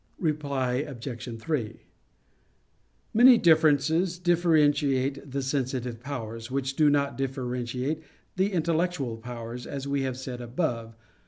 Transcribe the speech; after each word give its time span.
Reply 0.17 0.73
Obj. 0.77 1.39
3: 1.39 1.79
Many 3.13 3.37
differences 3.37 4.17
differentiate 4.17 5.29
the 5.29 5.43
sensitive 5.43 5.99
powers, 5.99 6.49
which 6.49 6.75
do 6.75 6.89
not 6.89 7.15
differentiate 7.19 8.01
the 8.35 8.51
intellectual 8.51 9.17
powers, 9.17 9.67
as 9.67 9.87
we 9.87 10.01
have 10.01 10.17
said 10.17 10.41
above 10.41 10.95
(A. 10.95 10.95